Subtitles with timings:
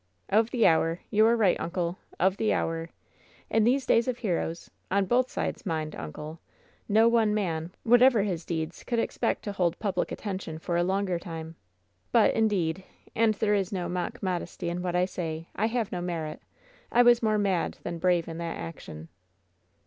[0.29, 0.99] "Of the hour.
[1.11, 1.99] You are right, uncle!
[2.19, 2.89] Of the hour!
[3.51, 6.39] In these days of heroes— on both sides, mind, uncle—
[6.89, 11.19] no one man, whatever his deeds, could expect to hold public attention for a longer
[11.19, 11.53] time.
[12.11, 12.83] But, indeed—
[13.15, 16.41] and there is no mock modesty in what I say— I have no merit.
[16.91, 19.07] I was more mad than brave in that action."